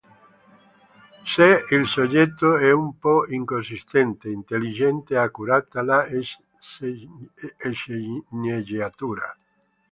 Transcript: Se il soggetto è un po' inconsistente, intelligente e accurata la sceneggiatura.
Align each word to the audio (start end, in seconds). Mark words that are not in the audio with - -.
Se 1.27 1.75
il 1.75 1.85
soggetto 1.85 2.57
è 2.57 2.71
un 2.71 2.97
po' 2.97 3.27
inconsistente, 3.27 4.29
intelligente 4.31 5.13
e 5.13 5.17
accurata 5.17 5.83
la 5.83 6.07
sceneggiatura. 7.69 9.37